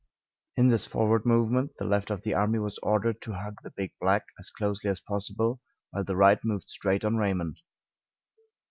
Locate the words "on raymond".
7.05-7.57